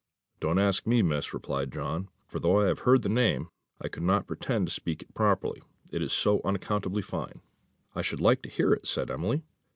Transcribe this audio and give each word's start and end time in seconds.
"Don't 0.39 0.57
ask 0.57 0.87
me, 0.87 1.03
Miss," 1.03 1.31
replied 1.31 1.71
John; 1.71 2.09
"for 2.27 2.39
though 2.39 2.59
I 2.61 2.65
have 2.65 2.79
heard 2.89 3.03
the 3.03 3.07
name, 3.09 3.49
I 3.79 3.87
could 3.87 4.01
not 4.01 4.25
pretend 4.25 4.67
to 4.67 4.73
speak 4.73 5.03
it 5.03 5.13
properly, 5.13 5.61
it 5.91 6.01
is 6.01 6.11
so 6.11 6.41
unaccountably 6.43 7.03
fine." 7.03 7.41
"I 7.93 8.01
should 8.01 8.19
like 8.19 8.41
to 8.41 8.49
hear 8.49 8.73
it," 8.73 8.87
said 8.87 9.11
Emily. 9.11 9.43